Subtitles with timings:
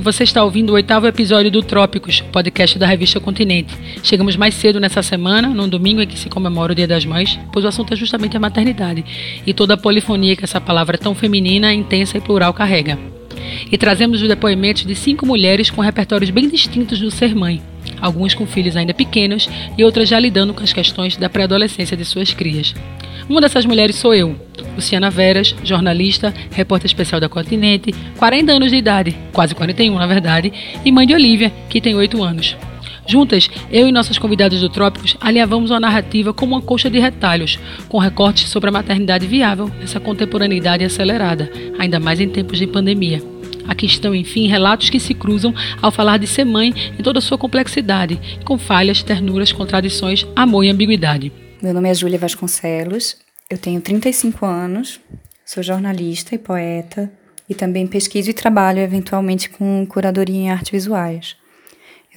[0.00, 3.76] Você está ouvindo o oitavo episódio do Trópicos, podcast da revista Continente.
[4.02, 7.38] Chegamos mais cedo nessa semana, num domingo em que se comemora o Dia das Mães,
[7.52, 9.04] pois o assunto é justamente a maternidade
[9.44, 13.17] e toda a polifonia que essa palavra tão feminina, intensa e plural carrega.
[13.70, 17.60] E trazemos os depoimentos de cinco mulheres com repertórios bem distintos do ser mãe,
[18.00, 22.04] alguns com filhos ainda pequenos e outras já lidando com as questões da pré-adolescência de
[22.04, 22.74] suas crias.
[23.28, 24.34] Uma dessas mulheres sou eu,
[24.74, 30.52] Luciana Veras, jornalista, repórter especial da Continente, 40 anos de idade, quase 41 na verdade,
[30.84, 32.56] e mãe de Olivia, que tem 8 anos.
[33.08, 37.58] Juntas, eu e nossos convidados do Trópicos alinhavamos uma narrativa como uma coxa de retalhos,
[37.88, 43.22] com recortes sobre a maternidade viável nessa contemporaneidade acelerada, ainda mais em tempos de pandemia.
[43.66, 47.22] Aqui estão, enfim, relatos que se cruzam ao falar de ser mãe em toda a
[47.22, 51.32] sua complexidade, com falhas, ternuras, contradições, amor e ambiguidade.
[51.62, 53.16] Meu nome é Júlia Vasconcelos,
[53.48, 55.00] eu tenho 35 anos,
[55.46, 57.10] sou jornalista e poeta
[57.48, 61.36] e também pesquiso e trabalho eventualmente com curadoria em artes visuais.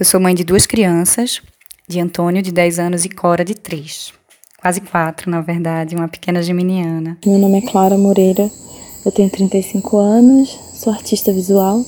[0.02, 1.44] Eu sou mãe de duas crianças,
[1.88, 4.11] de Antônio, de 10 anos, e Cora, de 3.
[4.59, 7.19] Quase 4, na verdade, uma pequena geminiana.
[7.23, 8.49] Meu nome é Clara Moreira,
[9.05, 11.85] eu tenho 35 anos, sou artista visual.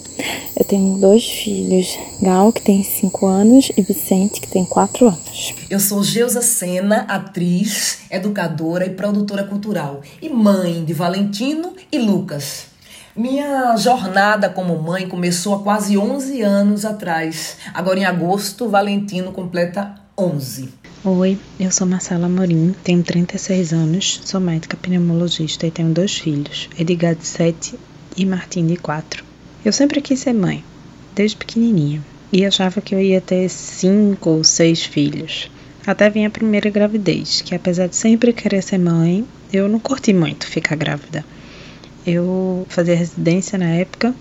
[0.55, 5.55] Eu tenho dois filhos, Gal, que tem 5 anos, e Vicente, que tem 4 anos.
[5.67, 12.72] Eu sou Geusa Sena, atriz, educadora e produtora cultural, e mãe de Valentino e Lucas.
[13.15, 17.57] Minha jornada como mãe começou há quase 11 anos atrás.
[17.71, 20.69] Agora, em agosto, Valentino completa 11.
[21.05, 26.67] Oi, eu sou Marcela Morim, tenho 36 anos, sou médica pneumologista e tenho dois filhos,
[26.75, 27.77] Edgar de 7
[28.17, 29.23] e Martim de 4.
[29.63, 30.63] Eu sempre quis ser mãe,
[31.13, 35.51] desde pequenininha, e achava que eu ia ter cinco ou seis filhos.
[35.85, 40.13] Até vinha a primeira gravidez, que apesar de sempre querer ser mãe, eu não curti
[40.13, 41.23] muito ficar grávida.
[42.05, 44.13] Eu fazia residência na época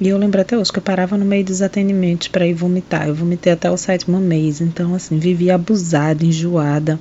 [0.00, 3.08] e eu lembro até hoje que eu parava no meio dos atendimentos para ir vomitar.
[3.08, 6.98] Eu vomitei até o sétimo mês, então assim, vivia abusada, enjoada.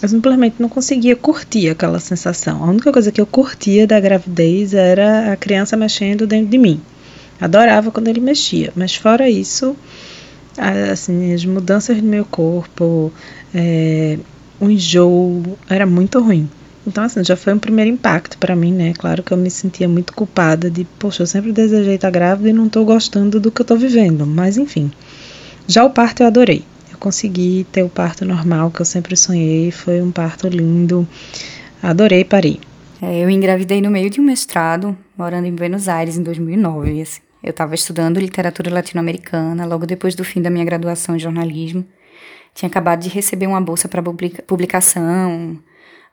[0.00, 2.64] Eu simplesmente não conseguia curtir aquela sensação.
[2.64, 6.80] A única coisa que eu curtia da gravidez era a criança mexendo dentro de mim.
[7.38, 9.76] Adorava quando ele mexia, mas fora isso,
[10.90, 13.12] assim, as mudanças no meu corpo,
[13.54, 14.18] é,
[14.58, 16.48] o enjoo era muito ruim.
[16.86, 18.94] Então, assim, já foi um primeiro impacto para mim, né?
[18.96, 22.52] Claro que eu me sentia muito culpada de, poxa, eu sempre desejei estar grávida e
[22.52, 24.26] não estou gostando do que eu estou vivendo.
[24.26, 24.90] Mas, enfim.
[25.66, 26.64] Já o parto eu adorei.
[26.90, 29.70] Eu consegui ter o parto normal que eu sempre sonhei.
[29.70, 31.06] Foi um parto lindo.
[31.82, 32.60] Adorei parir.
[33.02, 37.02] É, eu engravidei no meio de um mestrado, morando em Buenos Aires em 2009.
[37.02, 37.20] Assim.
[37.42, 41.84] Eu estava estudando literatura latino-americana logo depois do fim da minha graduação em jornalismo.
[42.54, 44.02] Tinha acabado de receber uma bolsa para
[44.46, 45.58] publicação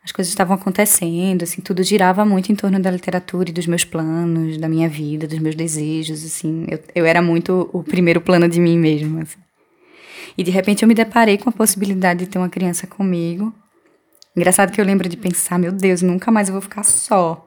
[0.07, 3.84] as coisas estavam acontecendo, assim, tudo girava muito em torno da literatura e dos meus
[3.84, 6.66] planos, da minha vida, dos meus desejos, assim.
[6.69, 9.38] Eu, eu era muito o primeiro plano de mim mesma, assim.
[10.38, 13.53] E de repente eu me deparei com a possibilidade de ter uma criança comigo.
[14.34, 17.45] Engraçado que eu lembro de pensar, meu Deus, nunca mais eu vou ficar só.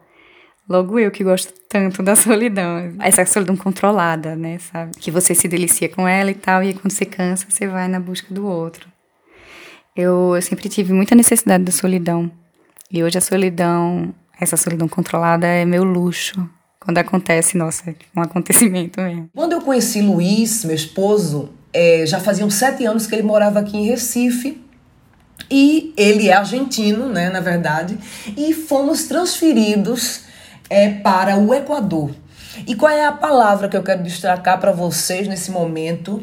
[0.69, 2.94] Logo eu que gosto tanto da solidão.
[3.00, 4.92] Essa solidão controlada, né, sabe?
[4.98, 7.98] Que você se delicia com ela e tal, e quando você cansa, você vai na
[7.98, 8.87] busca do outro.
[9.97, 12.31] Eu, eu sempre tive muita necessidade da solidão.
[12.92, 16.48] E hoje a solidão, essa solidão controlada é meu luxo.
[16.80, 19.30] Quando acontece, nossa, é um acontecimento mesmo.
[19.32, 23.76] Quando eu conheci Luiz, meu esposo, é, já faziam sete anos que ele morava aqui
[23.76, 24.60] em Recife.
[25.48, 27.96] E ele é argentino, né, na verdade.
[28.36, 30.22] E fomos transferidos
[30.68, 32.10] é, para o Equador.
[32.66, 36.22] E qual é a palavra que eu quero destacar para vocês nesse momento?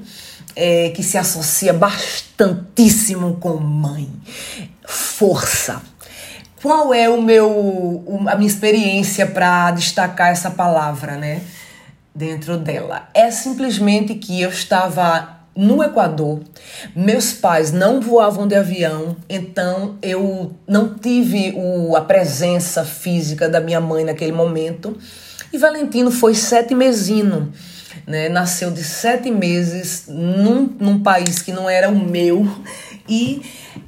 [0.55, 4.09] É, que se associa bastantíssimo com mãe.
[4.85, 5.81] Força
[6.67, 11.41] qual é o meu a minha experiência para destacar essa palavra, né?
[12.13, 16.41] Dentro dela é simplesmente que eu estava no Equador,
[16.93, 23.61] meus pais não voavam de avião, então eu não tive o, a presença física da
[23.61, 24.97] minha mãe naquele momento.
[25.53, 27.53] E Valentino foi sete mesino,
[28.05, 28.27] né?
[28.27, 32.45] Nasceu de sete meses num, num país que não era o meu
[33.07, 33.41] e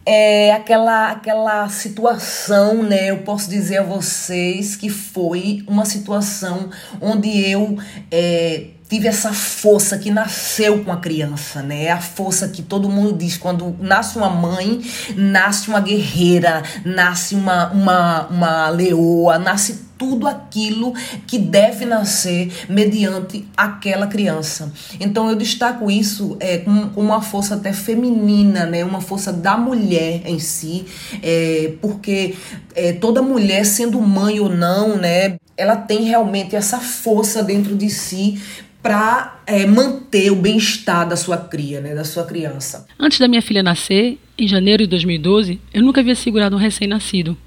[0.06, 3.10] é aquela, aquela situação, né?
[3.10, 6.69] Eu posso dizer a vocês que foi uma situação
[7.01, 7.77] onde eu
[8.12, 11.86] é, tive essa força que nasceu com a criança, né?
[11.86, 14.81] É a força que todo mundo diz quando nasce uma mãe,
[15.15, 20.94] nasce uma guerreira, nasce uma, uma, uma leoa, nasce tudo aquilo
[21.27, 24.71] que deve nascer mediante aquela criança.
[25.00, 28.83] Então eu destaco isso é, com, uma força até feminina, né?
[28.83, 30.85] uma força da mulher em si,
[31.21, 32.33] é, porque
[32.74, 35.35] é, toda mulher, sendo mãe ou não, né?
[35.57, 38.39] ela tem realmente essa força dentro de si
[38.81, 42.88] para é, manter o bem-estar da sua cria, né, da sua criança.
[42.98, 47.38] Antes da minha filha nascer, em janeiro de 2012, eu nunca havia segurado um recém-nascido.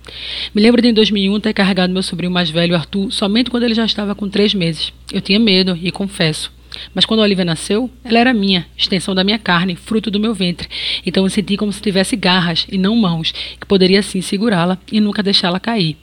[0.55, 3.75] Me lembro de em 2001 ter carregado meu sobrinho mais velho, Arthur, somente quando ele
[3.75, 4.93] já estava com três meses.
[5.11, 6.53] Eu tinha medo, e confesso.
[6.95, 10.35] Mas quando a Olivia nasceu, ela era minha, extensão da minha carne, fruto do meu
[10.35, 10.69] ventre.
[11.05, 15.01] Então eu senti como se tivesse garras e não mãos, que poderia assim segurá-la e
[15.01, 15.97] nunca deixá-la cair.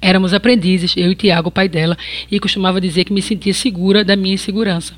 [0.00, 1.96] Éramos aprendizes, eu e Tiago, o pai dela,
[2.30, 4.94] e costumava dizer que me sentia segura da minha insegurança.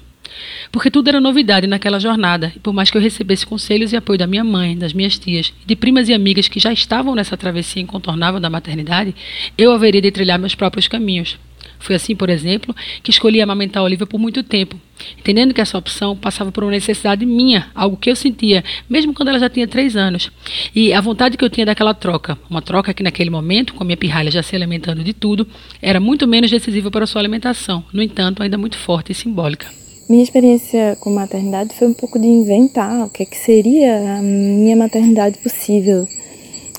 [0.71, 4.19] Porque tudo era novidade naquela jornada, e por mais que eu recebesse conselhos e apoio
[4.19, 7.83] da minha mãe, das minhas tias, de primas e amigas que já estavam nessa travessia
[7.83, 9.15] incontornável da maternidade,
[9.57, 11.39] eu haveria de trilhar meus próprios caminhos.
[11.79, 14.79] Foi assim, por exemplo, que escolhi amamentar a Olivia por muito tempo,
[15.19, 19.29] entendendo que essa opção passava por uma necessidade minha, algo que eu sentia, mesmo quando
[19.29, 20.31] ela já tinha três anos.
[20.75, 23.87] E a vontade que eu tinha daquela troca, uma troca que naquele momento, com a
[23.87, 25.47] minha pirralha já se alimentando de tudo,
[25.81, 29.67] era muito menos decisiva para a sua alimentação, no entanto, ainda muito forte e simbólica.
[30.09, 34.21] Minha experiência com maternidade foi um pouco de inventar o que, é que seria a
[34.21, 36.07] minha maternidade possível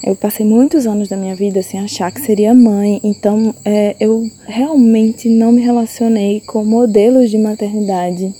[0.03, 4.29] eu passei muitos anos da minha vida sem achar que seria mãe, então é, eu
[4.47, 8.33] realmente não me relacionei com modelos de maternidade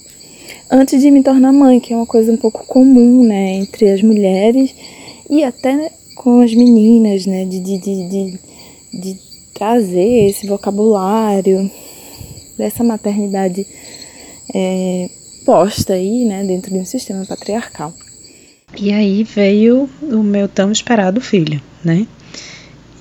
[0.71, 4.01] antes de me tornar mãe, que é uma coisa um pouco comum, né, entre as
[4.01, 4.73] mulheres
[5.29, 8.39] e até com as meninas, né, de, de, de,
[8.93, 11.69] de, trazer esse vocabulário
[12.57, 13.67] dessa maternidade
[14.53, 15.09] é,
[15.45, 17.93] posta aí, né, dentro de um sistema patriarcal.
[18.77, 22.07] E aí veio o meu tão esperado filho, né?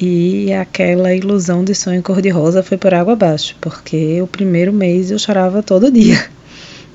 [0.00, 5.18] E aquela ilusão de sonho cor-de-rosa foi por água abaixo, porque o primeiro mês eu
[5.18, 6.16] chorava todo dia.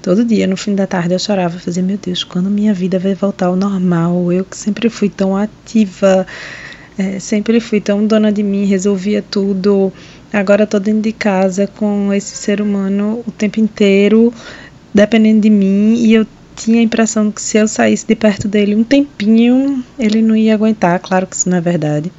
[0.02, 3.16] Todo dia, no fim da tarde, eu chorava, fazia, meu Deus, quando minha vida vai
[3.16, 4.32] voltar ao normal?
[4.32, 6.28] Eu que sempre fui tão ativa,
[6.96, 9.92] é, sempre fui tão dona de mim, resolvia tudo.
[10.32, 14.32] Agora tô dentro de casa com esse ser humano o tempo inteiro,
[14.94, 18.76] dependendo de mim, e eu tinha a impressão que se eu saísse de perto dele
[18.76, 21.00] um tempinho, ele não ia aguentar.
[21.00, 22.12] Claro que isso não é verdade.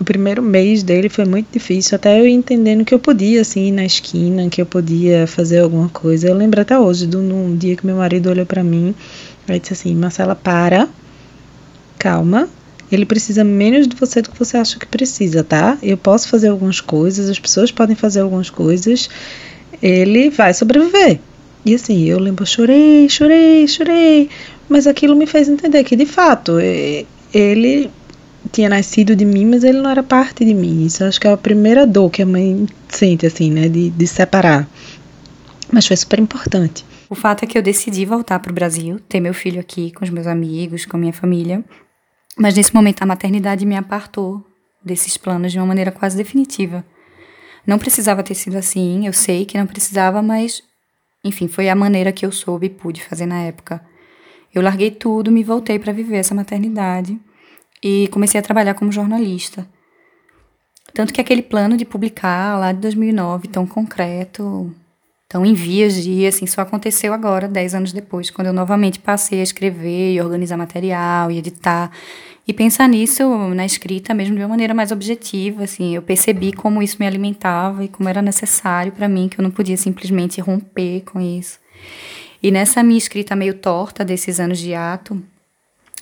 [0.00, 3.66] O primeiro mês dele foi muito difícil, até eu ir entendendo que eu podia, assim,
[3.66, 6.28] ir na esquina, que eu podia fazer alguma coisa.
[6.28, 8.94] Eu lembro até hoje, de um dia que meu marido olhou para mim
[9.48, 10.88] e disse assim: Marcela, para,
[11.98, 12.48] calma,
[12.92, 15.76] ele precisa menos de você do que você acha que precisa, tá?
[15.82, 19.10] Eu posso fazer algumas coisas, as pessoas podem fazer algumas coisas,
[19.82, 21.18] ele vai sobreviver.
[21.64, 24.30] E assim, eu lembro, chorei, chorei, chorei,
[24.68, 26.58] mas aquilo me fez entender que de fato
[27.32, 27.90] ele
[28.52, 30.84] tinha nascido de mim, mas ele não era parte de mim.
[30.86, 34.06] Isso acho que é a primeira dor que a mãe sente, assim, né, de, de
[34.06, 34.68] separar.
[35.70, 36.84] Mas foi super importante.
[37.10, 40.04] O fato é que eu decidi voltar para o Brasil, ter meu filho aqui com
[40.04, 41.64] os meus amigos, com a minha família.
[42.36, 44.42] Mas nesse momento a maternidade me apartou
[44.84, 46.84] desses planos de uma maneira quase definitiva.
[47.66, 50.62] Não precisava ter sido assim, eu sei que não precisava, mas
[51.24, 53.84] enfim, foi a maneira que eu soube e pude fazer na época.
[54.54, 57.18] Eu larguei tudo, me voltei para viver essa maternidade
[57.82, 59.68] e comecei a trabalhar como jornalista.
[60.94, 64.74] Tanto que aquele plano de publicar lá de 2009, tão concreto,
[65.28, 69.40] tão em vias de, assim, só aconteceu agora, dez anos depois, quando eu novamente passei
[69.40, 71.92] a escrever e organizar material e editar
[72.48, 73.22] e pensar nisso
[73.54, 77.84] na escrita mesmo de uma maneira mais objetiva, assim, eu percebi como isso me alimentava
[77.84, 81.58] e como era necessário para mim, que eu não podia simplesmente romper com isso.
[82.42, 85.22] E nessa minha escrita meio torta desses anos de ato,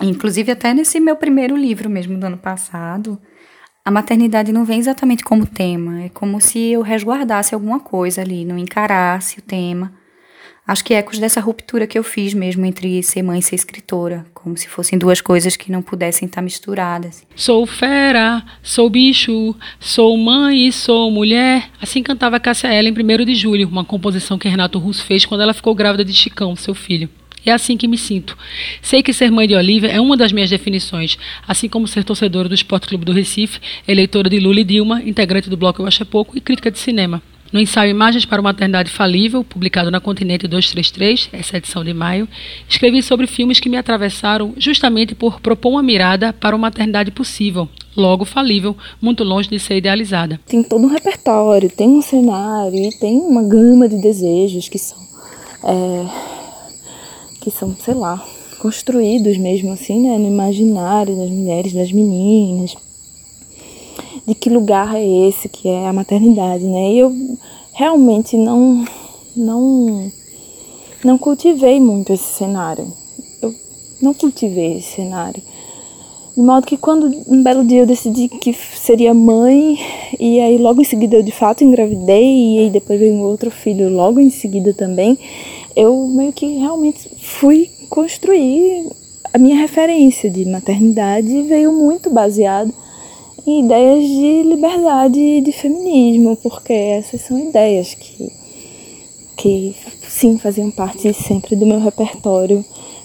[0.01, 3.21] inclusive até nesse meu primeiro livro mesmo do ano passado,
[3.85, 8.45] a maternidade não vem exatamente como tema, é como se eu resguardasse alguma coisa ali,
[8.45, 9.93] não encarasse o tema
[10.67, 14.27] Acho que ecos dessa ruptura que eu fiz mesmo entre ser mãe e ser escritora,
[14.35, 17.25] como se fossem duas coisas que não pudessem estar misturadas.
[17.37, 21.71] Sou fera, sou bicho, sou mãe e sou mulher.
[21.81, 25.43] Assim cantava Cássia Ela em 1 de julho, uma composição que Renato Russo fez quando
[25.43, 27.09] ela ficou grávida de Chicão, seu filho.
[27.45, 28.37] É assim que me sinto.
[28.83, 32.49] Sei que ser mãe de Olivia é uma das minhas definições, assim como ser torcedora
[32.49, 36.03] do Esporte Clube do Recife, eleitora de Lula e Dilma, integrante do Bloco Eu Acho
[36.03, 37.23] é Pouco e crítica de cinema.
[37.57, 42.29] No ensaio Imagens para uma Maternidade Falível, publicado na Continente 233, essa edição de maio,
[42.69, 47.67] escrevi sobre filmes que me atravessaram justamente por propor uma mirada para uma maternidade possível,
[47.97, 50.39] logo falível, muito longe de ser idealizada.
[50.47, 54.99] Tem todo um repertório, tem um cenário tem uma gama de desejos que são,
[55.65, 56.07] é,
[57.41, 58.23] que são, sei lá,
[58.59, 62.77] construídos mesmo assim, né, no imaginário das mulheres, das meninas
[64.27, 66.93] de que lugar é esse que é a maternidade, né?
[66.93, 67.15] E eu
[67.73, 68.85] realmente não
[69.37, 70.11] não
[71.05, 72.93] não cultivei muito esse cenário.
[73.41, 73.55] Eu
[74.03, 75.43] não cultivei esse cenário.
[76.37, 79.79] De modo que quando um belo dia eu decidi que seria mãe,
[80.21, 83.51] e aí logo em seguida eu de fato engravidei e aí depois veio um outro
[83.51, 85.19] filho logo em seguida também,
[85.75, 88.87] eu meio que realmente fui construir
[89.33, 92.73] a minha referência de maternidade veio muito baseado
[93.47, 98.33] em ideias de liberdade e de feminismo, porque essas são ideias que,
[99.37, 99.77] que
[100.09, 102.65] sim, faziam parte sempre do meu repertório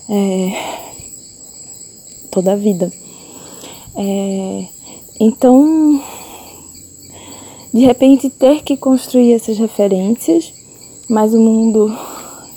[0.10, 0.52] é,
[2.32, 2.92] toda a vida.
[3.96, 4.66] É,
[5.20, 6.02] então,
[7.72, 10.52] de repente, ter que construir essas referências,
[11.08, 11.96] mas o mundo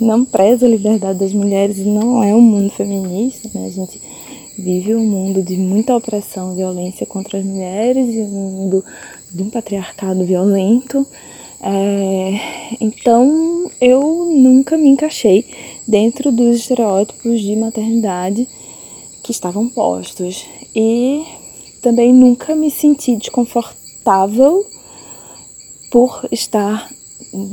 [0.01, 3.67] não preza a liberdade das mulheres e não é um mundo feminista, né?
[3.67, 4.01] A gente
[4.57, 8.85] vive um mundo de muita opressão violência contra as mulheres e um mundo
[9.33, 11.07] de um patriarcado violento.
[11.61, 15.47] É, então eu nunca me encaixei
[15.89, 18.47] dentro dos estereótipos de maternidade
[19.23, 20.47] que estavam postos
[20.77, 21.25] e
[21.81, 24.67] também nunca me senti desconfortável
[25.91, 26.94] por estar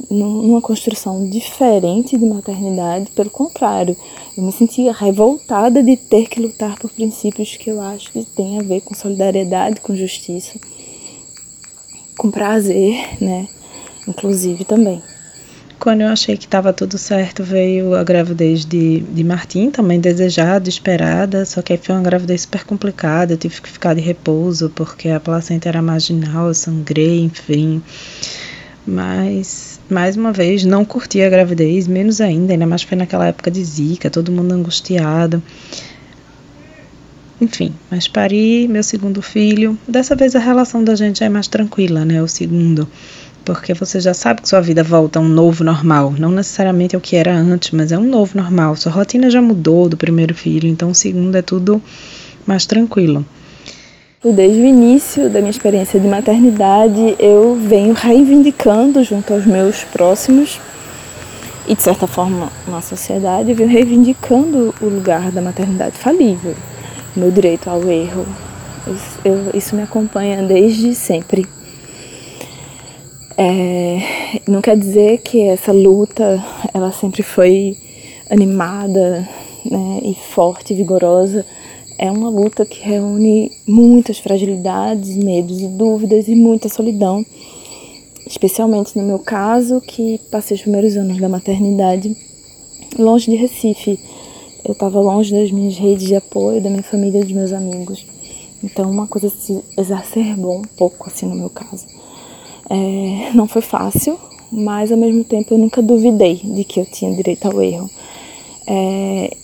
[0.09, 3.97] numa construção diferente de maternidade, pelo contrário,
[4.37, 8.59] eu me sentia revoltada de ter que lutar por princípios que eu acho que têm
[8.59, 10.59] a ver com solidariedade, com justiça,
[12.17, 13.47] com prazer, né?
[14.07, 15.01] Inclusive também.
[15.79, 20.69] Quando eu achei que estava tudo certo, veio a gravidez de, de Martim, também desejada,
[20.69, 25.09] esperada, só que foi uma gravidez super complicada, eu tive que ficar de repouso porque
[25.09, 27.81] a placenta era marginal, eu sangrei, enfim.
[28.85, 33.51] Mas, mais uma vez, não curti a gravidez, menos ainda, ainda mais foi naquela época
[33.51, 35.41] de zika, todo mundo angustiado.
[37.41, 39.77] Enfim, mas pari meu segundo filho.
[39.87, 42.21] Dessa vez a relação da gente é mais tranquila, né?
[42.21, 42.87] O segundo.
[43.43, 46.13] Porque você já sabe que sua vida volta a um novo normal.
[46.17, 48.75] Não necessariamente é o que era antes, mas é um novo normal.
[48.75, 51.81] Sua rotina já mudou do primeiro filho, então o segundo é tudo
[52.45, 53.25] mais tranquilo.
[54.23, 60.61] Desde o início da minha experiência de maternidade, eu venho reivindicando junto aos meus próximos
[61.67, 66.53] e, de certa forma, na sociedade, eu venho reivindicando o lugar da maternidade falível,
[67.15, 68.27] meu direito ao erro.
[69.25, 71.47] Eu, isso me acompanha desde sempre.
[73.35, 76.39] É, não quer dizer que essa luta
[76.71, 77.75] ela sempre foi
[78.29, 79.27] animada
[79.65, 81.43] né, e forte, vigorosa
[82.01, 87.23] é uma luta que reúne muitas fragilidades, medos e dúvidas e muita solidão,
[88.25, 92.17] especialmente no meu caso, que passei os primeiros anos da maternidade
[92.97, 93.99] longe de Recife.
[94.65, 98.03] Eu estava longe das minhas redes de apoio, da minha família, dos meus amigos.
[98.63, 101.85] Então, uma coisa se exacerbou um pouco, assim, no meu caso.
[102.67, 104.17] É, não foi fácil,
[104.51, 107.87] mas ao mesmo tempo eu nunca duvidei de que eu tinha direito ao erro.
[108.65, 109.37] É,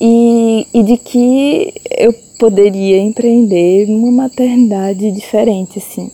[0.00, 6.10] e, e de que eu poderia empreender uma maternidade diferente, assim.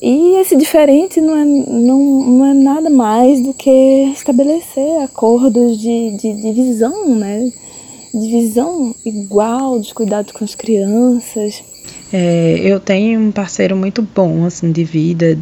[0.00, 3.70] E esse diferente não é, não, não é nada mais do que
[4.14, 7.50] estabelecer acordos de, de, de visão, né?
[8.14, 11.62] De visão igual, dos cuidados com as crianças.
[12.12, 15.36] É, eu tenho um parceiro muito bom, assim, de vida,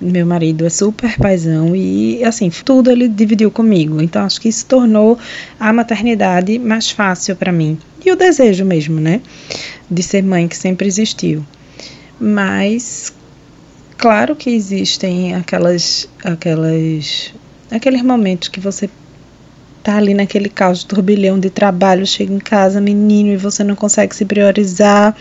[0.00, 4.00] meu marido é super paisão e assim, tudo ele dividiu comigo.
[4.00, 5.18] Então acho que isso tornou
[5.58, 7.78] a maternidade mais fácil para mim.
[8.04, 9.20] E o desejo mesmo, né,
[9.90, 11.44] de ser mãe que sempre existiu.
[12.20, 13.12] Mas
[13.96, 17.34] claro que existem aquelas aquelas
[17.70, 18.88] aqueles momentos que você
[19.82, 24.16] tá ali naquele caos turbilhão de trabalho, chega em casa, menino, e você não consegue
[24.16, 25.16] se priorizar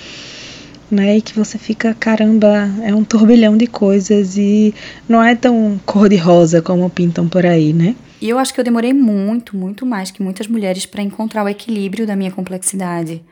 [0.90, 1.18] né?
[1.18, 4.74] E que você fica, caramba, é um turbilhão de coisas e
[5.08, 7.96] não é tão cor-de-rosa como pintam por aí, né?
[8.22, 11.50] E eu acho que eu demorei muito, muito mais que muitas mulheres para encontrar o
[11.50, 13.24] equilíbrio da minha complexidade.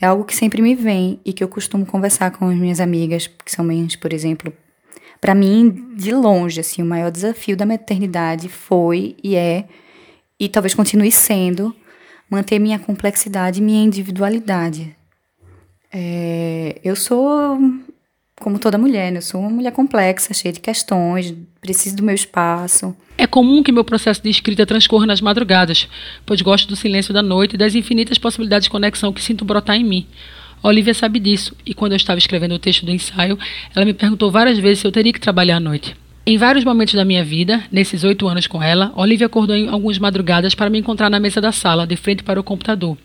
[0.00, 3.26] É algo que sempre me vem e que eu costumo conversar com as minhas amigas,
[3.26, 4.52] que são mães, por exemplo.
[5.20, 9.64] Para mim, de longe, assim, o maior desafio da maternidade foi e é,
[10.40, 11.74] e talvez continue sendo,
[12.28, 14.96] manter minha complexidade e minha individualidade
[15.92, 17.58] é, eu sou,
[18.40, 19.18] como toda mulher, né?
[19.18, 22.96] eu sou uma mulher complexa, cheia de questões, preciso do meu espaço.
[23.18, 25.88] É comum que meu processo de escrita transcorra nas madrugadas,
[26.24, 29.76] pois gosto do silêncio da noite e das infinitas possibilidades de conexão que sinto brotar
[29.76, 30.06] em mim.
[30.62, 33.38] Olivia sabe disso, e quando eu estava escrevendo o texto do ensaio,
[33.74, 35.94] ela me perguntou várias vezes se eu teria que trabalhar à noite.
[36.24, 39.98] Em vários momentos da minha vida, nesses oito anos com ela, Olivia acordou em algumas
[39.98, 42.96] madrugadas para me encontrar na mesa da sala, de frente para o computador.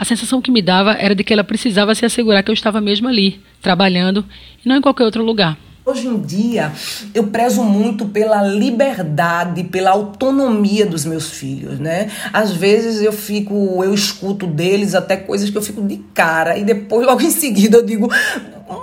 [0.00, 2.80] A sensação que me dava era de que ela precisava se assegurar que eu estava
[2.80, 4.24] mesmo ali, trabalhando,
[4.64, 5.58] e não em qualquer outro lugar.
[5.84, 6.72] Hoje em dia,
[7.12, 12.10] eu prezo muito pela liberdade, pela autonomia dos meus filhos, né?
[12.32, 16.64] Às vezes eu fico, eu escuto deles até coisas que eu fico de cara e
[16.64, 18.10] depois logo em seguida eu digo,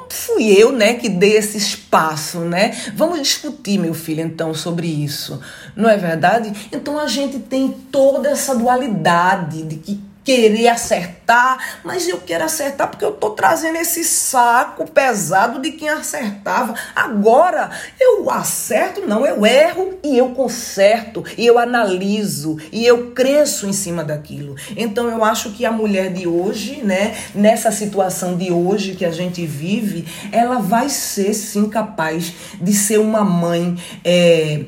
[0.09, 2.77] fui eu, né, que dei esse espaço, né?
[2.95, 5.39] Vamos discutir, meu filho, então, sobre isso.
[5.75, 6.53] Não é verdade?
[6.71, 12.89] Então a gente tem toda essa dualidade de que querer acertar, mas eu quero acertar
[12.89, 16.75] porque eu tô trazendo esse saco pesado de quem acertava.
[16.93, 23.67] Agora eu acerto, não, eu erro e eu conserto, e eu analiso, e eu cresço
[23.67, 24.57] em cima daquilo.
[24.75, 29.11] Então eu acho que a mulher de hoje, né, nessa situação de hoje que a
[29.11, 34.65] gente vive, ela vai ser sim capaz de ser uma mãe é,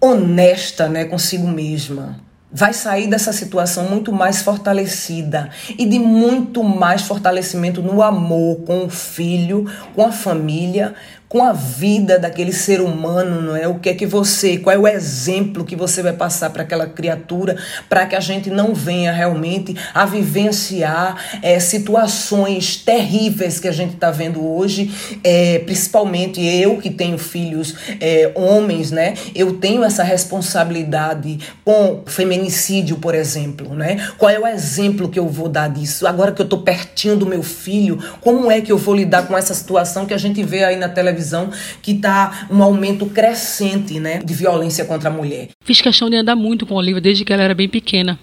[0.00, 2.20] honesta, né, consigo mesma
[2.52, 8.84] vai sair dessa situação muito mais fortalecida e de muito mais fortalecimento no amor com
[8.84, 10.94] o filho, com a família,
[11.32, 13.66] com a vida daquele ser humano, não é?
[13.66, 16.86] O que é que você, qual é o exemplo que você vai passar para aquela
[16.86, 17.56] criatura,
[17.88, 23.94] para que a gente não venha realmente a vivenciar é, situações terríveis que a gente
[23.94, 24.92] está vendo hoje,
[25.24, 29.14] é, principalmente eu que tenho filhos é, homens, né?
[29.34, 34.06] Eu tenho essa responsabilidade com feminicídio, por exemplo, né?
[34.18, 36.06] Qual é o exemplo que eu vou dar disso?
[36.06, 39.34] Agora que eu estou pertinho do meu filho, como é que eu vou lidar com
[39.34, 41.21] essa situação que a gente vê aí na televisão?
[41.22, 41.50] Televisão
[41.80, 45.48] que está um aumento crescente né, de violência contra a mulher.
[45.64, 48.18] Fiz questão de andar muito com a Olivia desde que ela era bem pequena.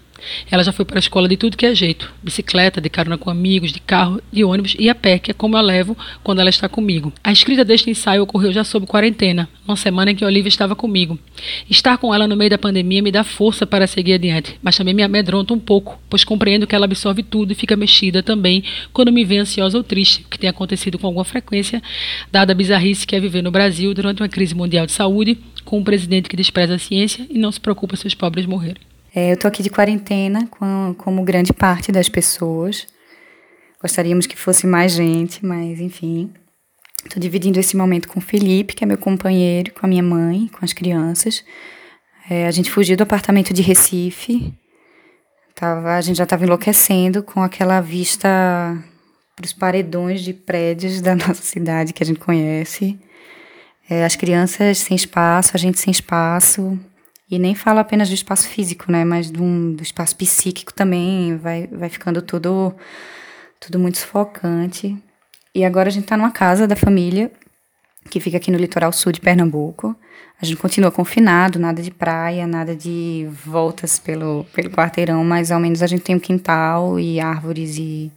[0.50, 3.30] Ela já foi para a escola de tudo que é jeito: bicicleta, de carona com
[3.30, 6.50] amigos, de carro, de ônibus e a pé, que é como eu levo quando ela
[6.50, 7.12] está comigo.
[7.22, 11.18] A escrita deste ensaio ocorreu já sob quarentena, uma semana em que Olivia estava comigo.
[11.68, 14.94] Estar com ela no meio da pandemia me dá força para seguir adiante, mas também
[14.94, 18.62] me amedronta um pouco, pois compreendo que ela absorve tudo e fica mexida também
[18.92, 21.82] quando me vê ansiosa ou triste, o que tem acontecido com alguma frequência,
[22.30, 25.78] dada a bizarrice que é viver no Brasil durante uma crise mundial de saúde, com
[25.78, 28.89] um presidente que despreza a ciência e não se preocupa se os pobres morrerem.
[29.14, 32.86] É, eu estou aqui de quarentena, com, como grande parte das pessoas.
[33.80, 36.32] Gostaríamos que fosse mais gente, mas enfim.
[37.04, 40.48] Estou dividindo esse momento com o Felipe, que é meu companheiro, com a minha mãe,
[40.48, 41.42] com as crianças.
[42.28, 44.54] É, a gente fugiu do apartamento de Recife.
[45.54, 48.28] Tava, a gente já estava enlouquecendo com aquela vista
[49.34, 52.98] para os paredões de prédios da nossa cidade que a gente conhece.
[53.88, 56.78] É, as crianças sem espaço, a gente sem espaço.
[57.30, 59.04] E nem falo apenas do espaço físico, né?
[59.04, 61.36] Mas do, do espaço psíquico também.
[61.36, 62.74] Vai, vai ficando tudo,
[63.60, 64.96] tudo muito sufocante.
[65.54, 67.30] E agora a gente está numa casa da família,
[68.10, 69.94] que fica aqui no litoral sul de Pernambuco.
[70.42, 75.60] A gente continua confinado, nada de praia, nada de voltas pelo, pelo quarteirão, mas ao
[75.60, 78.10] menos a gente tem um quintal e árvores e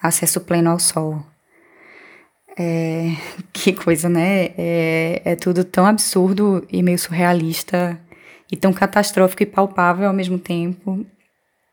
[0.00, 1.24] acesso pleno ao sol.
[2.56, 3.12] É,
[3.52, 4.50] que coisa, né?
[4.56, 7.98] É, é tudo tão absurdo e meio surrealista
[8.50, 11.04] e tão catastrófico e palpável ao mesmo tempo.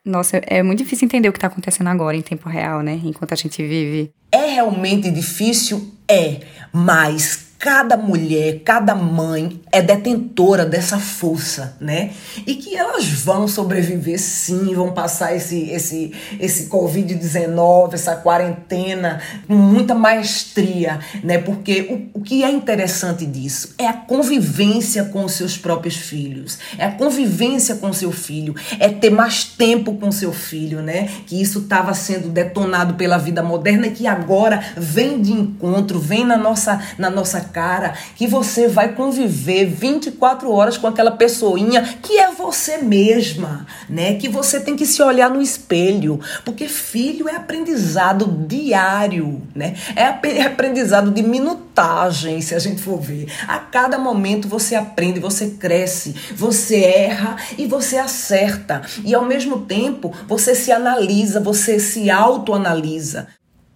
[0.04, 3.00] Nossa, é muito difícil entender o que está acontecendo agora em tempo real, né?
[3.04, 4.12] Enquanto a gente vive.
[4.32, 5.94] É realmente difícil?
[6.10, 6.40] É,
[6.74, 12.10] mas cada mulher, cada mãe é detentora dessa força, né?
[12.48, 19.54] E que elas vão sobreviver sim, vão passar esse esse esse COVID-19, essa quarentena com
[19.54, 21.38] muita maestria, né?
[21.38, 26.58] Porque o, o que é interessante disso é a convivência com os seus próprios filhos,
[26.80, 31.08] é a convivência com seu filho, é ter mais tempo com seu filho, né?
[31.28, 36.26] Que isso estava sendo detonado pela vida moderna e que agora vem de encontro, vem
[36.26, 42.18] na nossa na nossa cara que você vai conviver 24 horas com aquela pessoinha que
[42.18, 44.16] é você mesma, né?
[44.16, 49.76] Que você tem que se olhar no espelho, porque filho é aprendizado diário, né?
[49.96, 50.06] É
[50.44, 53.28] aprendizado de minutagem, se a gente for ver.
[53.48, 58.82] A cada momento você aprende, você cresce, você erra e você acerta.
[59.04, 63.28] E ao mesmo tempo, você se analisa, você se autoanalisa.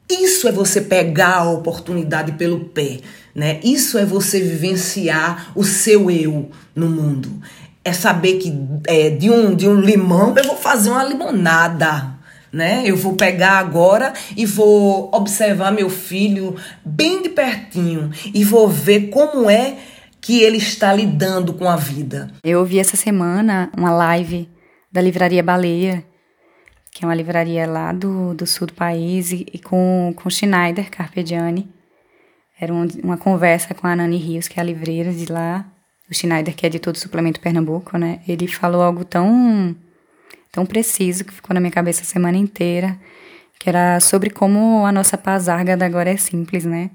[0.09, 2.99] Isso é você pegar a oportunidade pelo pé,
[3.33, 3.59] né?
[3.63, 7.41] Isso é você vivenciar o seu eu no mundo.
[7.83, 8.53] É saber que
[8.87, 12.13] é, de, um, de um limão eu vou fazer uma limonada,
[12.53, 12.83] né?
[12.85, 19.09] Eu vou pegar agora e vou observar meu filho bem de pertinho e vou ver
[19.09, 19.75] como é
[20.21, 22.31] que ele está lidando com a vida.
[22.43, 24.49] Eu ouvi essa semana uma live
[24.91, 26.03] da Livraria Baleia
[26.95, 30.89] que é uma livraria lá do, do sul do país, e, e com, com Schneider
[30.89, 31.69] Carpegiani.
[32.57, 35.65] Era um, uma conversa com a Nani Rios, que é a livreira de lá,
[36.09, 38.21] o Schneider, que é de todo suplemento Pernambuco, né?
[38.25, 39.75] Ele falou algo tão,
[40.53, 42.97] tão preciso que ficou na minha cabeça a semana inteira,
[43.59, 46.89] que era sobre como a nossa pazárgada agora é simples, né?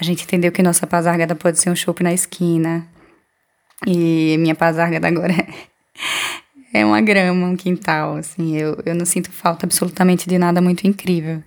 [0.00, 2.88] A gente entendeu que nossa pazárgada pode ser um chopp na esquina,
[3.86, 5.46] e minha pazárgada agora é
[6.72, 8.56] é uma grama, um quintal, assim.
[8.56, 11.42] Eu, eu não sinto falta absolutamente de nada muito incrível.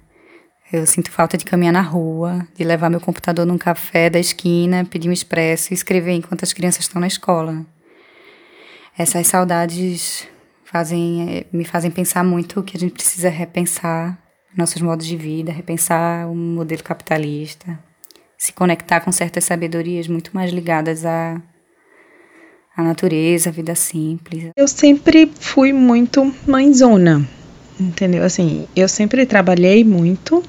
[0.72, 4.86] Eu sinto falta de caminhar na rua, de levar meu computador num café da esquina,
[4.86, 7.66] pedir um expresso e escrever enquanto as crianças estão na escola.
[8.98, 10.28] Essas saudades
[10.64, 14.18] fazem, eh, me fazem pensar muito que a gente precisa repensar
[14.56, 17.78] nossos modos de vida, repensar o modelo capitalista,
[18.38, 21.42] se conectar com certas sabedorias muito mais ligadas à,
[22.76, 24.50] à natureza, à vida simples.
[24.56, 27.28] Eu sempre fui muito mãezona,
[27.80, 28.24] entendeu?
[28.24, 30.44] Assim, eu sempre trabalhei muito,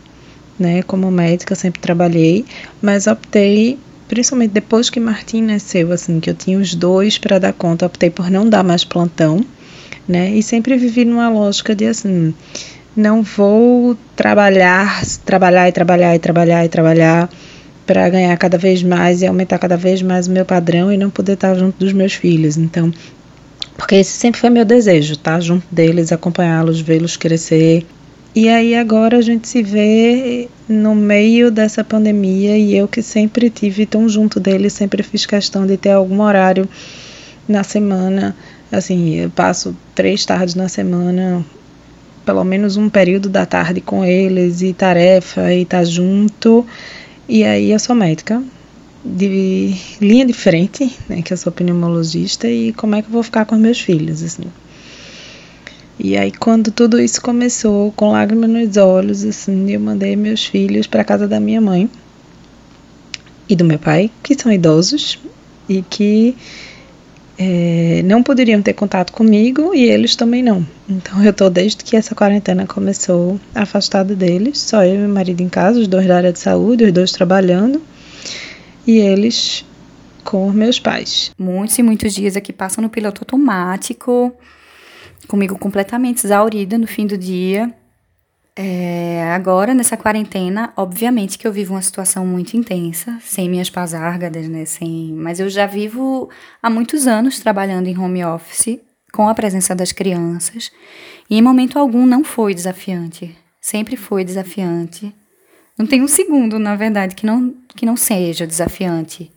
[0.58, 0.82] né?
[0.82, 2.44] Como médica, sempre trabalhei,
[2.82, 7.52] mas optei, principalmente depois que Martim nasceu, assim, que eu tinha os dois para dar
[7.52, 9.44] conta, optei por não dar mais plantão,
[10.08, 10.30] né?
[10.30, 12.34] E sempre vivi numa lógica de assim,
[12.96, 17.30] não vou trabalhar, trabalhar e trabalhar e trabalhar e trabalhar
[17.86, 21.08] para ganhar cada vez mais e aumentar cada vez mais o meu padrão e não
[21.08, 22.56] poder estar junto dos meus filhos.
[22.56, 22.92] Então,
[23.76, 27.86] porque esse sempre foi meu desejo, estar junto deles, acompanhá-los, vê-los crescer.
[28.34, 33.48] E aí agora a gente se vê no meio dessa pandemia e eu que sempre
[33.48, 36.68] tive tão junto deles, sempre fiz questão de ter algum horário
[37.48, 38.36] na semana.
[38.70, 41.44] Assim, eu passo três tardes na semana,
[42.26, 46.66] pelo menos um período da tarde com eles e tarefa e estar tá junto.
[47.28, 48.42] E aí eu sou médica
[49.04, 53.22] de linha de frente, né, que eu sou pneumologista e como é que eu vou
[53.22, 54.44] ficar com meus filhos, assim.
[55.98, 60.86] E aí quando tudo isso começou, com lágrimas nos olhos, assim, eu mandei meus filhos
[60.86, 61.90] para casa da minha mãe
[63.48, 65.18] e do meu pai, que são idosos
[65.68, 66.36] e que
[67.38, 70.66] é, não poderiam ter contato comigo e eles também não.
[70.88, 75.40] Então eu tô desde que essa quarentena começou afastada deles, só eu e meu marido
[75.42, 77.82] em casa, os dois da área de saúde, os dois trabalhando
[78.86, 79.64] e eles
[80.24, 81.30] com meus pais.
[81.38, 84.32] Muitos e muitos dias aqui passam no piloto automático,
[85.28, 87.72] comigo completamente exaurida no fim do dia.
[88.58, 94.48] É, agora, nessa quarentena, obviamente que eu vivo uma situação muito intensa, sem minhas pasárgadas,
[94.48, 94.64] né?
[94.64, 96.30] Sem, mas eu já vivo
[96.62, 98.80] há muitos anos trabalhando em home office,
[99.12, 100.72] com a presença das crianças,
[101.28, 103.36] e em momento algum não foi desafiante.
[103.60, 105.14] Sempre foi desafiante.
[105.76, 109.30] Não tem um segundo, na verdade, que não, que não seja desafiante.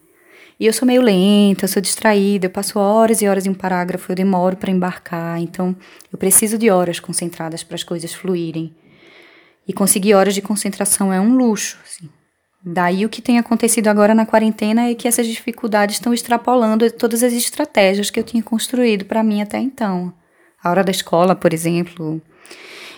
[0.58, 3.53] E eu sou meio lenta, eu sou distraída, eu passo horas e horas em um
[3.53, 5.75] parágrafo, eu demoro para embarcar, então
[6.12, 8.73] eu preciso de horas concentradas para as coisas fluírem.
[9.69, 11.77] E conseguir horas de concentração é um luxo.
[11.86, 12.10] Assim.
[12.65, 17.21] Daí o que tem acontecido agora na quarentena é que essas dificuldades estão extrapolando todas
[17.21, 20.12] as estratégias que eu tinha construído para mim até então.
[20.63, 22.19] A hora da escola, por exemplo.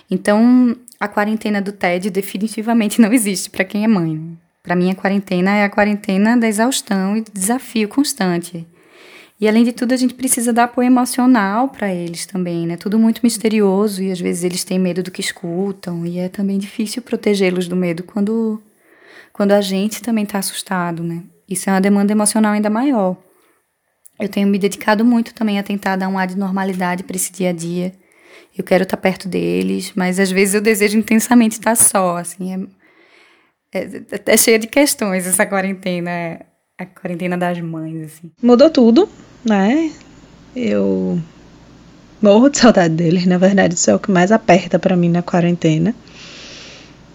[0.10, 4.38] Então, a quarentena do TED definitivamente não existe para quem é mãe.
[4.64, 8.66] Para mim, a quarentena é a quarentena da exaustão e do desafio constante.
[9.42, 12.78] E além de tudo, a gente precisa dar apoio emocional para eles também, né?
[12.78, 16.60] Tudo muito misterioso e às vezes eles têm medo do que escutam e é também
[16.60, 18.62] difícil protegê-los do medo quando
[19.34, 21.24] quando a gente também está assustado, né?
[21.50, 23.18] Isso é uma demanda emocional ainda maior.
[24.20, 27.32] Eu tenho me dedicado muito também a tentar dar um ar de normalidade para esse
[27.32, 27.94] dia a dia.
[28.56, 32.68] Eu quero estar tá perto deles, mas às vezes eu desejo intensamente estar só, assim.
[33.74, 36.46] É, é, é cheia de questões essa quarentena,
[36.78, 38.32] a quarentena das mães, assim.
[38.44, 39.10] Mudou tudo,
[39.44, 39.92] né?
[40.56, 41.20] Eu
[42.22, 45.22] morro de saudade deles, na verdade, isso é o que mais aperta para mim na
[45.22, 45.96] quarentena.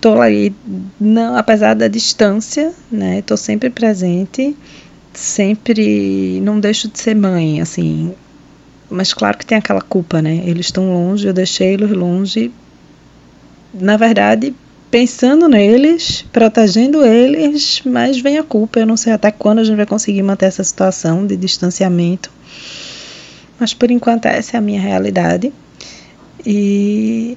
[0.00, 0.52] Tô aí,
[1.00, 3.22] não, apesar da distância, né?
[3.22, 4.56] Tô sempre presente,
[5.12, 8.14] sempre não deixo de ser mãe, assim.
[8.90, 10.42] Mas claro que tem aquela culpa, né?
[10.44, 12.52] Eles estão longe, eu deixei eles longe.
[13.74, 14.54] Na verdade,
[14.90, 18.80] pensando neles, protegendo eles, mas vem a culpa.
[18.80, 22.30] Eu não sei até quando a gente vai conseguir manter essa situação de distanciamento.
[23.58, 25.52] Mas por enquanto essa é a minha realidade.
[26.44, 27.36] E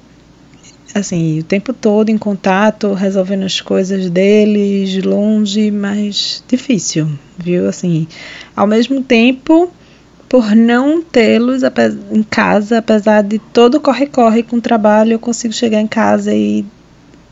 [0.94, 7.08] assim, o tempo todo em contato, resolvendo as coisas deles, longe, mas difícil,
[7.38, 7.68] viu?
[7.68, 8.06] Assim,
[8.56, 9.70] ao mesmo tempo,
[10.28, 11.62] por não tê-los
[12.12, 16.64] em casa, apesar de todo corre-corre com o trabalho, eu consigo chegar em casa e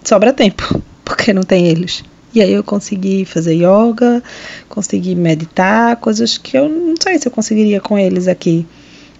[0.09, 2.03] sobra tempo, porque não tem eles.
[2.35, 4.23] E aí eu consegui fazer yoga,
[4.69, 8.67] consegui meditar, coisas que eu não sei se eu conseguiria com eles aqui.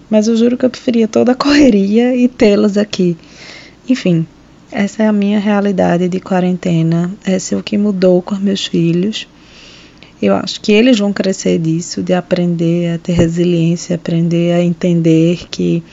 [0.09, 3.15] Mas eu juro que eu preferia toda a correria e tê-los aqui.
[3.87, 4.25] Enfim,
[4.71, 7.11] essa é a minha realidade de quarentena.
[7.25, 9.27] Esse é o que mudou com meus filhos.
[10.21, 15.47] Eu acho que eles vão crescer disso, de aprender a ter resiliência, aprender a entender
[15.49, 15.83] que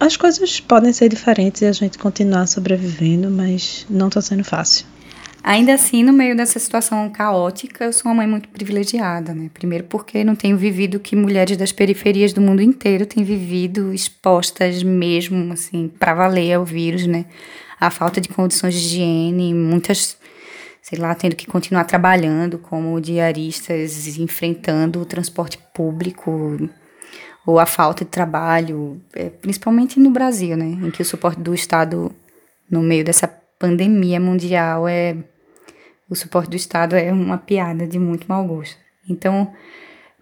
[0.00, 4.86] as coisas podem ser diferentes e a gente continuar sobrevivendo, mas não está sendo fácil.
[5.42, 9.50] Ainda assim, no meio dessa situação caótica, eu sou uma mãe muito privilegiada, né?
[9.54, 13.92] Primeiro porque não tenho vivido o que mulheres das periferias do mundo inteiro têm vivido,
[13.92, 17.24] expostas mesmo, assim, para valer ao vírus, né?
[17.80, 20.16] A falta de condições de higiene, muitas,
[20.82, 26.68] sei lá, tendo que continuar trabalhando como diaristas, enfrentando o transporte público
[27.48, 30.66] ou a falta de trabalho, é, principalmente no Brasil, né?
[30.66, 32.14] Em que o suporte do Estado
[32.70, 33.26] no meio dessa
[33.58, 35.16] pandemia mundial é
[36.10, 38.76] o suporte do Estado é uma piada de muito mau gosto.
[39.08, 39.50] Então,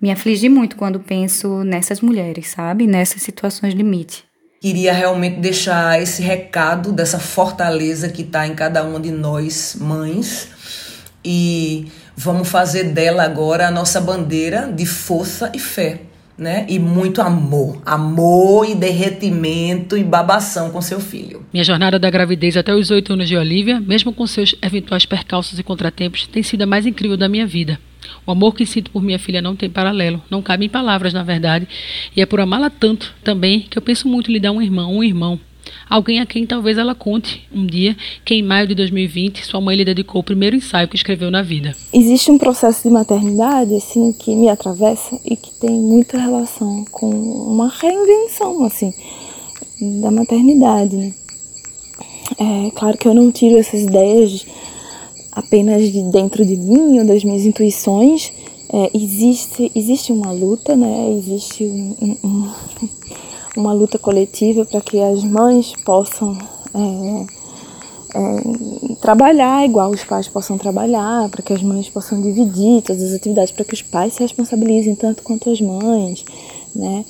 [0.01, 2.87] me afligi muito quando penso nessas mulheres, sabe?
[2.87, 4.25] Nessas situações limite.
[4.61, 10.49] Queria realmente deixar esse recado dessa fortaleza que está em cada uma de nós, mães,
[11.25, 16.06] e vamos fazer dela agora a nossa bandeira de força e fé
[16.39, 16.67] né?
[16.69, 17.81] E muito amor.
[17.85, 21.45] Amor e derretimento e babação com seu filho.
[21.53, 25.59] Minha jornada da gravidez até os oito anos de Olivia, mesmo com seus eventuais percalços
[25.59, 27.79] e contratempos, tem sido a mais incrível da minha vida.
[28.27, 31.23] O amor que sinto por minha filha não tem paralelo, não cabe em palavras, na
[31.23, 31.67] verdade,
[32.15, 34.97] e é por amá-la tanto também que eu penso muito em lhe dar um irmão,
[34.97, 35.41] um irmão,
[35.89, 39.77] Alguém a quem talvez ela conte um dia que em maio de 2020 sua mãe
[39.77, 41.75] lhe dedicou o primeiro ensaio que escreveu na vida.
[41.93, 47.09] Existe um processo de maternidade assim que me atravessa e que tem muita relação com
[47.09, 48.93] uma reinvenção assim
[50.01, 51.15] da maternidade.
[52.39, 54.45] É claro que eu não tiro essas ideias
[55.33, 58.33] apenas de dentro de mim ou das minhas intuições.
[58.73, 61.15] É, existe existe uma luta, né?
[61.17, 62.51] Existe um, um,
[63.57, 66.37] uma luta coletiva para que as mães possam
[66.75, 67.27] é,
[68.15, 73.13] é, trabalhar igual os pais possam trabalhar, para que as mães possam dividir todas as
[73.13, 76.25] atividades, para que os pais se responsabilizem tanto quanto as mães,
[76.75, 77.05] né?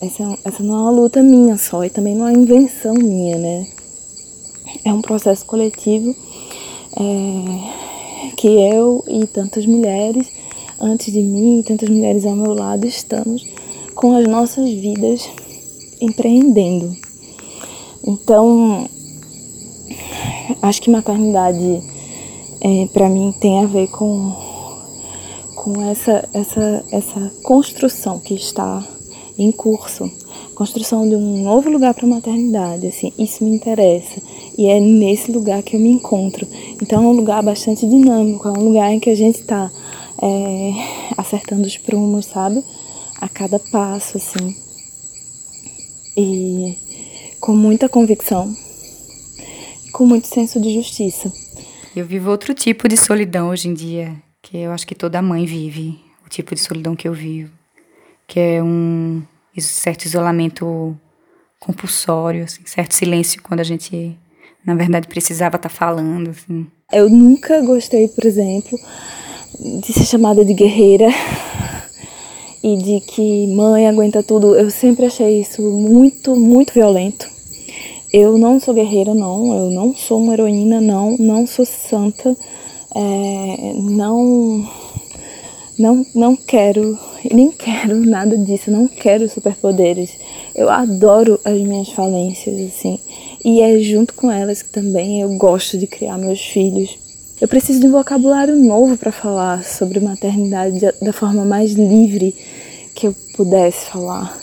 [0.00, 3.38] Essa, essa não é uma luta minha só e também não é uma invenção minha,
[3.38, 3.66] né?
[4.84, 6.14] É um processo coletivo
[6.96, 10.28] é, que eu e tantas mulheres
[10.80, 13.44] antes de mim, e tantas mulheres ao meu lado estamos
[13.94, 15.28] com as nossas vidas
[16.00, 16.96] empreendendo.
[18.06, 18.88] Então,
[20.62, 21.82] acho que maternidade
[22.60, 24.32] é, para mim tem a ver com,
[25.54, 28.86] com essa, essa, essa construção que está
[29.36, 30.10] em curso.
[30.54, 34.20] Construção de um novo lugar para a maternidade, assim, isso me interessa.
[34.56, 36.46] E é nesse lugar que eu me encontro.
[36.82, 39.70] Então é um lugar bastante dinâmico, é um lugar em que a gente está
[40.20, 40.72] é,
[41.16, 42.64] acertando os prumos, sabe?
[43.20, 44.67] A cada passo, assim
[46.18, 46.76] e
[47.38, 48.52] com muita convicção,
[49.92, 51.32] com muito senso de justiça.
[51.94, 55.46] Eu vivo outro tipo de solidão hoje em dia, que eu acho que toda mãe
[55.46, 57.52] vive, o tipo de solidão que eu vivo,
[58.26, 59.22] que é um
[59.56, 60.96] certo isolamento
[61.60, 64.16] compulsório, assim, certo silêncio quando a gente,
[64.64, 66.30] na verdade, precisava estar tá falando.
[66.30, 66.66] Assim.
[66.92, 68.76] Eu nunca gostei, por exemplo,
[69.80, 71.08] de ser chamada de guerreira
[72.74, 77.28] e de que mãe aguenta tudo, eu sempre achei isso muito, muito violento.
[78.12, 82.36] Eu não sou guerreira, não, eu não sou uma heroína, não, não sou santa,
[82.94, 84.66] é, não,
[85.78, 86.98] não, não quero,
[87.30, 90.10] nem quero nada disso, não quero superpoderes.
[90.54, 92.98] Eu adoro as minhas falências, assim,
[93.44, 96.98] e é junto com elas que também eu gosto de criar meus filhos.
[97.40, 102.34] Eu preciso de um vocabulário novo para falar sobre maternidade da forma mais livre
[102.92, 104.36] que eu pudesse falar.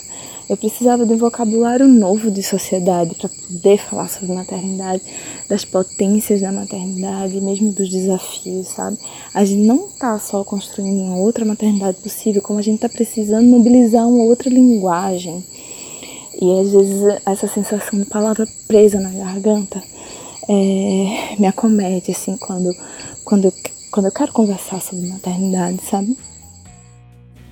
[0.48, 5.02] Eu precisava de um vocabulário novo de sociedade para poder falar sobre maternidade,
[5.46, 8.96] das potências da maternidade, mesmo dos desafios, sabe?
[9.34, 13.46] A gente não está só construindo uma outra maternidade possível, como a gente está precisando
[13.46, 15.44] mobilizar uma outra linguagem.
[16.40, 19.82] E às vezes essa sensação de palavra presa na garganta
[20.48, 22.74] é, me acomete, assim, quando,
[23.24, 23.52] quando,
[23.90, 26.16] quando eu quero conversar sobre maternidade, sabe?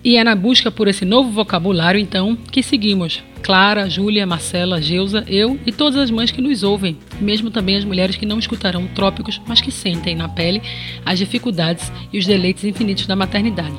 [0.05, 3.23] E é na busca por esse novo vocabulário, então, que seguimos.
[3.43, 7.85] Clara, Júlia, Marcela, Geusa, eu e todas as mães que nos ouvem, mesmo também as
[7.85, 10.63] mulheres que não escutarão trópicos, mas que sentem na pele
[11.07, 13.77] as dificuldades e os deleites infinitos da maternidade.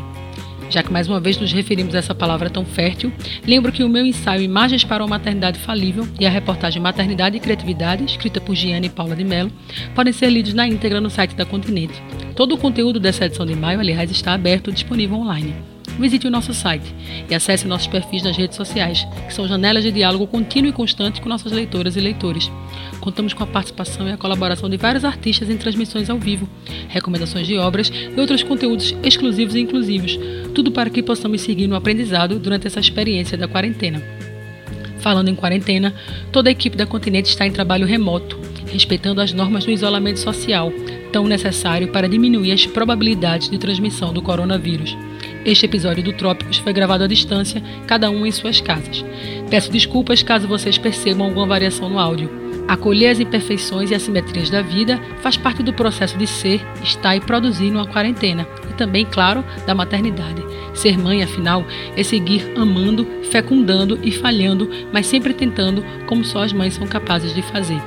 [0.69, 3.11] Já que mais uma vez nos referimos a essa palavra tão fértil,
[3.45, 7.39] lembro que o meu ensaio Imagens para uma Maternidade Falível e a reportagem Maternidade e
[7.39, 9.51] Criatividade, escrita por Giane e Paula de Mello,
[9.93, 12.01] podem ser lidos na íntegra no site da Continente.
[12.35, 16.31] Todo o conteúdo dessa edição de maio, aliás, está aberto e disponível online visite o
[16.31, 16.93] nosso site
[17.29, 21.21] e acesse nossos perfis nas redes sociais, que são janelas de diálogo contínuo e constante
[21.21, 22.51] com nossas leitoras e leitores.
[22.99, 26.47] Contamos com a participação e a colaboração de vários artistas em transmissões ao vivo,
[26.89, 30.19] recomendações de obras e outros conteúdos exclusivos e inclusivos,
[30.53, 34.01] tudo para que possamos seguir no aprendizado durante essa experiência da quarentena.
[34.99, 35.93] Falando em quarentena,
[36.31, 38.39] toda a equipe da Continente está em trabalho remoto,
[38.71, 40.71] respeitando as normas do isolamento social,
[41.11, 44.97] tão necessário para diminuir as probabilidades de transmissão do coronavírus.
[45.45, 49.05] Este episódio do Trópicos foi gravado à distância, cada um em suas casas.
[49.47, 52.31] Peço desculpas caso vocês percebam alguma variação no áudio.
[52.67, 57.21] Acolher as imperfeições e assimetrias da vida faz parte do processo de ser, estar e
[57.21, 58.47] produzir numa quarentena.
[58.71, 60.43] E também, claro, da maternidade.
[60.73, 61.63] Ser mãe, afinal,
[61.95, 67.35] é seguir amando, fecundando e falhando, mas sempre tentando, como só as mães são capazes
[67.35, 67.79] de fazer.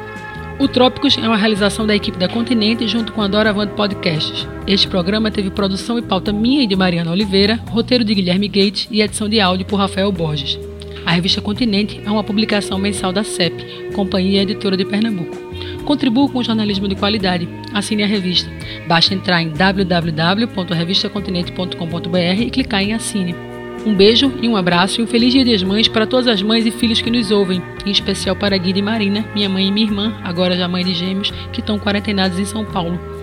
[0.59, 4.45] O Trópicos é uma realização da equipe da Continente junto com a Doravante Podcasts.
[4.67, 8.89] Este programa teve produção e pauta minha e de Mariana Oliveira, roteiro de Guilherme Gates
[8.91, 10.59] e edição de áudio por Rafael Borges.
[11.07, 15.37] A revista Continente é uma publicação mensal da CEP, Companhia Editora de Pernambuco.
[15.85, 17.49] Contribua com o jornalismo de qualidade.
[17.73, 18.51] Assine a revista.
[18.89, 23.48] Basta entrar em www.revistacontinente.com.br e clicar em Assine.
[23.89, 26.67] Um beijo e um abraço e um feliz Dia das Mães para todas as mães
[26.67, 29.87] e filhos que nos ouvem, em especial para Guida e Marina, minha mãe e minha
[29.87, 33.18] irmã, agora já mãe de gêmeos, que estão quarentenados em São Paulo.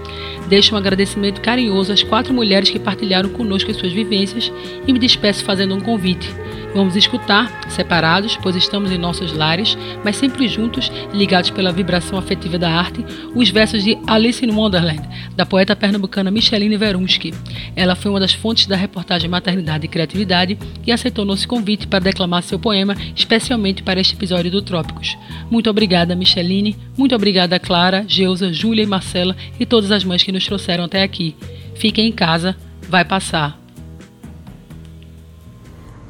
[0.48, 4.52] Deixo um agradecimento carinhoso às quatro mulheres que partilharam conosco as suas vivências
[4.88, 6.30] e me despeço fazendo um convite.
[6.76, 12.60] Vamos escutar, separados, pois estamos em nossos lares, mas sempre juntos, ligados pela vibração afetiva
[12.60, 13.04] da arte,
[13.34, 15.02] os versos de Alice in Wonderland,
[15.38, 17.34] da poeta pernambucana Micheline Verunski.
[17.78, 22.04] Ela foi uma das fontes da reportagem Maternidade e Criatividade e aceitou nosso convite para
[22.04, 25.18] declamar seu poema, especialmente para este episódio do Trópicos.
[25.50, 26.76] Muito obrigada, Micheline.
[26.98, 31.02] Muito obrigada, Clara, Geusa, Júlia e Marcela e todas as mães que nos trouxeram até
[31.02, 31.36] aqui.
[31.76, 32.56] Fiquem em casa,
[32.88, 33.60] vai passar.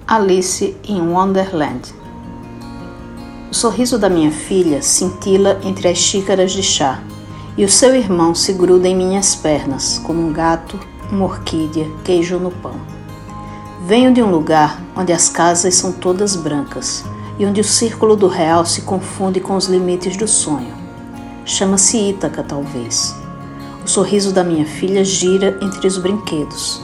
[0.07, 1.93] Alice in Wonderland.
[3.49, 7.01] O sorriso da minha filha cintila entre as xícaras de chá,
[7.57, 10.77] e o seu irmão se gruda em minhas pernas, como um gato,
[11.09, 12.75] uma orquídea, queijo no pão.
[13.87, 17.05] Venho de um lugar onde as casas são todas brancas
[17.39, 20.73] e onde o círculo do real se confunde com os limites do sonho.
[21.45, 23.15] Chama-se Ítaca, talvez.
[23.85, 26.81] O sorriso da minha filha gira entre os brinquedos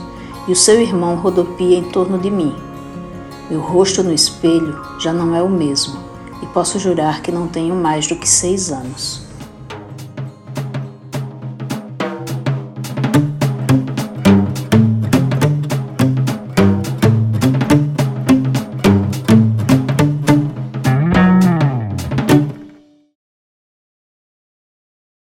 [0.48, 2.54] e o seu irmão rodopia em torno de mim
[3.52, 6.00] meu rosto no espelho já não é o mesmo
[6.40, 9.21] e posso jurar que não tenho mais do que seis anos.